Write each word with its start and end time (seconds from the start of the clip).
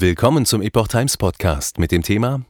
Willkommen 0.00 0.46
zum 0.46 0.62
Epoch 0.62 0.86
Times 0.86 1.16
Podcast 1.16 1.80
mit 1.80 1.90
dem 1.90 2.04
Thema 2.04 2.44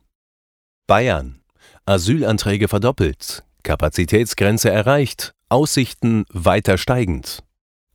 Bayern. 0.86 1.40
Asylanträge 1.86 2.68
verdoppelt, 2.68 3.42
Kapazitätsgrenze 3.62 4.68
erreicht, 4.68 5.32
Aussichten 5.48 6.26
weiter 6.30 6.76
steigend. 6.76 7.42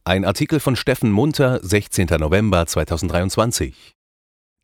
Ein 0.06 0.26
Artikel 0.26 0.60
von 0.60 0.76
Steffen 0.76 1.12
Munter, 1.12 1.60
16. 1.62 2.08
November 2.20 2.66
2023. 2.66 3.94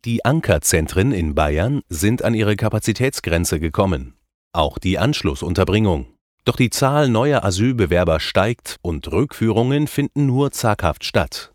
Die 0.06 0.26
Ankerzentren 0.26 1.12
in 1.12 1.36
Bayern 1.36 1.84
sind 1.90 2.24
an 2.24 2.34
ihre 2.34 2.56
Kapazitätsgrenze 2.56 3.60
gekommen. 3.60 4.16
Auch 4.54 4.80
die 4.80 4.98
Anschlussunterbringung. 4.98 6.08
Doch 6.46 6.56
die 6.56 6.72
Zahl 6.72 7.10
neuer 7.10 7.44
Asylbewerber 7.44 8.20
steigt 8.20 8.78
und 8.82 9.12
Rückführungen 9.12 9.86
finden 9.86 10.26
nur 10.26 10.50
zaghaft 10.50 11.04
statt. 11.06 11.52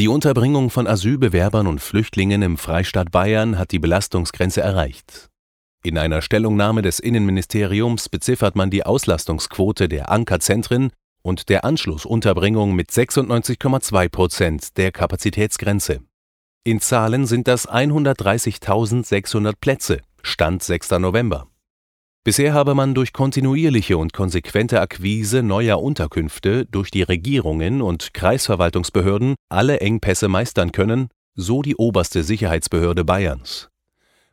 Die 0.00 0.08
Unterbringung 0.08 0.70
von 0.70 0.86
Asylbewerbern 0.86 1.66
und 1.66 1.78
Flüchtlingen 1.78 2.40
im 2.40 2.56
Freistaat 2.56 3.10
Bayern 3.10 3.58
hat 3.58 3.70
die 3.70 3.78
Belastungsgrenze 3.78 4.62
erreicht. 4.62 5.28
In 5.84 5.98
einer 5.98 6.22
Stellungnahme 6.22 6.80
des 6.80 7.00
Innenministeriums 7.00 8.08
beziffert 8.08 8.56
man 8.56 8.70
die 8.70 8.86
Auslastungsquote 8.86 9.90
der 9.90 10.08
Ankerzentren 10.08 10.90
und 11.20 11.50
der 11.50 11.66
Anschlussunterbringung 11.66 12.74
mit 12.74 12.88
96,2 12.88 14.08
Prozent 14.08 14.78
der 14.78 14.90
Kapazitätsgrenze. 14.90 16.00
In 16.64 16.80
Zahlen 16.80 17.26
sind 17.26 17.46
das 17.46 17.68
130.600 17.68 19.52
Plätze, 19.60 20.00
Stand 20.22 20.62
6. 20.62 20.92
November. 20.92 21.46
Bisher 22.22 22.52
habe 22.52 22.74
man 22.74 22.94
durch 22.94 23.14
kontinuierliche 23.14 23.96
und 23.96 24.12
konsequente 24.12 24.82
Akquise 24.82 25.42
neuer 25.42 25.80
Unterkünfte 25.80 26.66
durch 26.66 26.90
die 26.90 27.02
Regierungen 27.02 27.80
und 27.80 28.12
Kreisverwaltungsbehörden 28.12 29.36
alle 29.48 29.80
Engpässe 29.80 30.28
meistern 30.28 30.70
können, 30.70 31.08
so 31.34 31.62
die 31.62 31.76
oberste 31.76 32.22
Sicherheitsbehörde 32.22 33.04
Bayerns. 33.04 33.70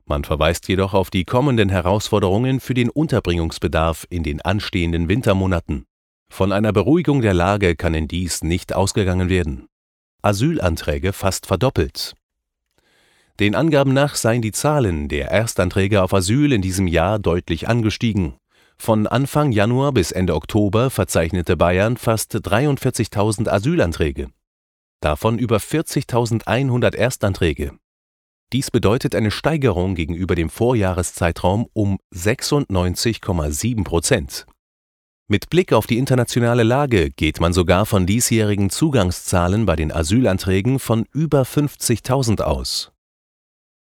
Man 0.05 0.25
verweist 0.25 0.67
jedoch 0.67 0.93
auf 0.93 1.09
die 1.09 1.23
kommenden 1.23 1.69
Herausforderungen 1.69 2.59
für 2.59 2.73
den 2.73 2.89
Unterbringungsbedarf 2.89 4.05
in 4.09 4.23
den 4.23 4.41
anstehenden 4.41 5.07
Wintermonaten. 5.07 5.85
Von 6.29 6.51
einer 6.51 6.73
Beruhigung 6.73 7.21
der 7.21 7.33
Lage 7.33 7.77
kann 7.77 7.93
in 7.93 8.09
dies 8.09 8.43
nicht 8.43 8.73
ausgegangen 8.73 9.29
werden. 9.29 9.67
Asylanträge 10.21 11.13
fast 11.13 11.45
verdoppelt. 11.45 12.15
Den 13.39 13.53
Angaben 13.53 13.93
nach 13.93 14.15
seien 14.15 14.41
die 14.41 14.51
Zahlen 14.51 15.09
der 15.09 15.29
Erstanträge 15.29 16.01
auf 16.01 16.13
Asyl 16.13 16.51
in 16.53 16.61
diesem 16.63 16.87
Jahr 16.87 17.19
deutlich 17.19 17.67
angestiegen. 17.67 18.33
Von 18.77 19.05
Anfang 19.05 19.51
Januar 19.51 19.91
bis 19.91 20.11
Ende 20.11 20.35
Oktober 20.35 20.89
verzeichnete 20.89 21.55
Bayern 21.55 21.97
fast 21.97 22.35
43.000 22.35 23.47
Asylanträge. 23.47 24.29
Davon 25.01 25.37
über 25.37 25.57
40.100 25.57 26.95
Erstanträge. 26.95 27.73
Dies 28.53 28.71
bedeutet 28.71 29.13
eine 29.13 29.29
Steigerung 29.29 29.93
gegenüber 29.93 30.33
dem 30.33 30.49
Vorjahreszeitraum 30.49 31.67
um 31.73 31.99
96,7 32.15 33.83
Prozent. 33.83 34.45
Mit 35.27 35.49
Blick 35.49 35.73
auf 35.73 35.85
die 35.85 35.97
internationale 35.97 36.63
Lage 36.63 37.11
geht 37.11 37.41
man 37.41 37.51
sogar 37.51 37.85
von 37.85 38.05
diesjährigen 38.05 38.69
Zugangszahlen 38.69 39.65
bei 39.65 39.75
den 39.75 39.91
Asylanträgen 39.91 40.79
von 40.79 41.05
über 41.11 41.41
50.000 41.41 42.41
aus. 42.41 42.93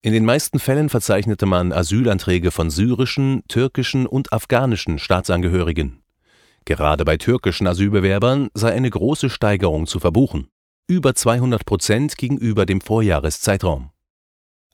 In 0.00 0.12
den 0.12 0.24
meisten 0.24 0.60
Fällen 0.60 0.88
verzeichnete 0.88 1.44
man 1.44 1.72
Asylanträge 1.72 2.52
von 2.52 2.70
syrischen, 2.70 3.42
türkischen 3.48 4.06
und 4.06 4.32
afghanischen 4.32 5.00
Staatsangehörigen. 5.00 6.02
Gerade 6.64 7.04
bei 7.04 7.16
türkischen 7.16 7.66
Asylbewerbern 7.66 8.48
sei 8.54 8.72
eine 8.72 8.90
große 8.90 9.28
Steigerung 9.28 9.88
zu 9.88 9.98
verbuchen, 9.98 10.48
über 10.86 11.16
200 11.16 11.66
Prozent 11.66 12.16
gegenüber 12.16 12.64
dem 12.64 12.80
Vorjahreszeitraum. 12.80 13.90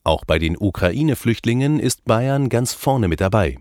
Auch 0.02 0.26
bei 0.26 0.38
den 0.38 0.58
Ukraine-Flüchtlingen 0.58 1.80
ist 1.80 2.04
Bayern 2.04 2.50
ganz 2.50 2.74
vorne 2.74 3.08
mit 3.08 3.22
dabei. 3.22 3.56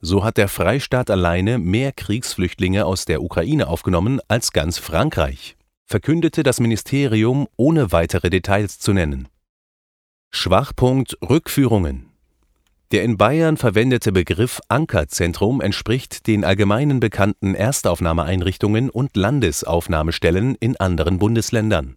So 0.00 0.24
hat 0.24 0.36
der 0.36 0.48
Freistaat 0.48 1.08
alleine 1.08 1.58
mehr 1.58 1.92
Kriegsflüchtlinge 1.92 2.84
aus 2.84 3.04
der 3.04 3.22
Ukraine 3.22 3.68
aufgenommen 3.68 4.20
als 4.26 4.50
ganz 4.50 4.78
Frankreich, 4.78 5.56
verkündete 5.86 6.42
das 6.42 6.58
Ministerium 6.58 7.46
ohne 7.56 7.92
weitere 7.92 8.28
Details 8.28 8.80
zu 8.80 8.92
nennen. 8.92 9.28
Schwachpunkt 10.36 11.16
Rückführungen. 11.22 12.10
Der 12.90 13.04
in 13.04 13.16
Bayern 13.16 13.56
verwendete 13.56 14.10
Begriff 14.10 14.60
Ankerzentrum 14.66 15.60
entspricht 15.60 16.26
den 16.26 16.44
allgemeinen 16.44 16.98
bekannten 16.98 17.54
Erstaufnahmeeinrichtungen 17.54 18.90
und 18.90 19.16
Landesaufnahmestellen 19.16 20.56
in 20.56 20.76
anderen 20.76 21.20
Bundesländern. 21.20 21.96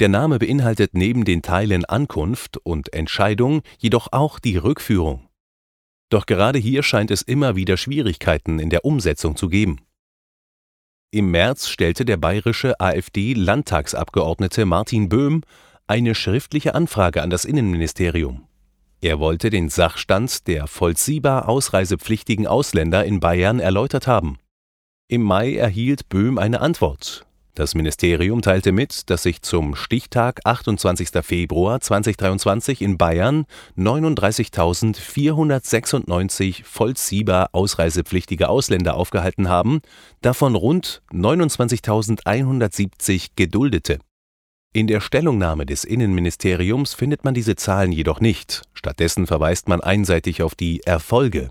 Der 0.00 0.08
Name 0.08 0.40
beinhaltet 0.40 0.94
neben 0.94 1.24
den 1.24 1.42
Teilen 1.42 1.84
Ankunft 1.84 2.58
und 2.58 2.92
Entscheidung 2.92 3.62
jedoch 3.78 4.08
auch 4.10 4.40
die 4.40 4.56
Rückführung. 4.56 5.28
Doch 6.10 6.26
gerade 6.26 6.58
hier 6.58 6.82
scheint 6.82 7.12
es 7.12 7.22
immer 7.22 7.54
wieder 7.54 7.76
Schwierigkeiten 7.76 8.58
in 8.58 8.68
der 8.68 8.84
Umsetzung 8.84 9.36
zu 9.36 9.48
geben. 9.48 9.78
Im 11.12 11.30
März 11.30 11.68
stellte 11.68 12.04
der 12.04 12.16
bayerische 12.16 12.80
AfD-Landtagsabgeordnete 12.80 14.66
Martin 14.66 15.08
Böhm 15.08 15.42
eine 15.86 16.14
schriftliche 16.14 16.74
Anfrage 16.74 17.22
an 17.22 17.30
das 17.30 17.44
Innenministerium. 17.44 18.46
Er 19.00 19.20
wollte 19.20 19.50
den 19.50 19.68
Sachstand 19.68 20.48
der 20.48 20.66
vollziehbar 20.66 21.48
ausreisepflichtigen 21.48 22.46
Ausländer 22.46 23.04
in 23.04 23.20
Bayern 23.20 23.60
erläutert 23.60 24.06
haben. 24.06 24.38
Im 25.08 25.22
Mai 25.22 25.54
erhielt 25.54 26.08
Böhm 26.08 26.38
eine 26.38 26.60
Antwort. 26.60 27.26
Das 27.54 27.74
Ministerium 27.74 28.42
teilte 28.42 28.72
mit, 28.72 29.08
dass 29.08 29.22
sich 29.22 29.40
zum 29.40 29.76
Stichtag 29.76 30.40
28. 30.44 31.08
Februar 31.22 31.80
2023 31.80 32.82
in 32.82 32.98
Bayern 32.98 33.46
39.496 33.78 36.64
vollziehbar 36.64 37.48
ausreisepflichtige 37.52 38.50
Ausländer 38.50 38.94
aufgehalten 38.94 39.48
haben, 39.48 39.80
davon 40.20 40.54
rund 40.54 41.00
29.170 41.12 43.28
Geduldete. 43.36 44.00
In 44.76 44.88
der 44.88 45.00
Stellungnahme 45.00 45.64
des 45.64 45.84
Innenministeriums 45.84 46.92
findet 46.92 47.24
man 47.24 47.32
diese 47.32 47.56
Zahlen 47.56 47.92
jedoch 47.92 48.20
nicht, 48.20 48.60
stattdessen 48.74 49.26
verweist 49.26 49.68
man 49.68 49.80
einseitig 49.80 50.42
auf 50.42 50.54
die 50.54 50.82
Erfolge. 50.82 51.48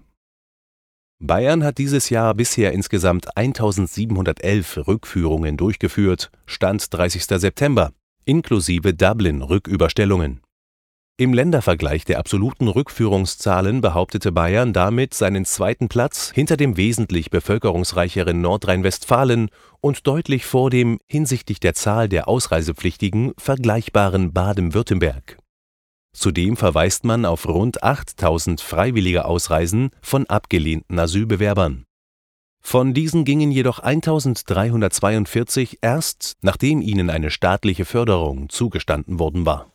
Bayern 1.18 1.64
hat 1.64 1.80
dieses 1.80 2.12
Jahr 2.12 2.36
bisher 2.36 2.72
insgesamt 2.72 3.36
1711 3.36 4.86
Rückführungen 4.88 5.58
durchgeführt, 5.58 6.30
Stand 6.46 6.94
30. 6.94 7.24
September, 7.24 7.94
inklusive 8.26 8.94
Dublin-Rücküberstellungen. 8.94 10.42
Im 11.18 11.34
Ländervergleich 11.34 12.04
der 12.04 12.20
absoluten 12.20 12.68
Rückführungszahlen 12.68 13.80
behauptete 13.80 14.34
Bayern 14.34 14.74
damit 14.74 15.14
seinen 15.14 15.46
zweiten 15.46 15.88
Platz 15.88 16.30
hinter 16.36 16.58
dem 16.58 16.76
wesentlich 16.76 17.30
bevölkerungsreicheren 17.30 18.42
Nordrhein-Westfalen 18.42 19.48
und 19.80 20.08
deutlich 20.08 20.46
vor 20.46 20.70
dem 20.70 21.00
hinsichtlich 21.08 21.62
der 21.62 21.74
Zahl 21.74 22.10
der 22.10 22.28
Ausreisepflichtigen 22.28 23.32
vergleichbaren 23.38 24.34
Baden-Württemberg. 24.34 25.38
Zudem 26.12 26.58
verweist 26.58 27.06
man 27.06 27.24
auf 27.24 27.48
rund 27.48 27.82
8000 27.82 28.60
freiwillige 28.60 29.24
Ausreisen 29.24 29.92
von 30.02 30.26
abgelehnten 30.26 31.00
Asylbewerbern. 31.00 31.86
Von 32.62 32.94
diesen 32.94 33.24
gingen 33.24 33.52
jedoch 33.52 33.80
1342 33.80 35.78
erst, 35.80 36.36
nachdem 36.42 36.82
ihnen 36.82 37.10
eine 37.10 37.32
staatliche 37.32 37.86
Förderung 37.86 38.50
zugestanden 38.50 39.18
worden 39.18 39.46
war 39.46 39.72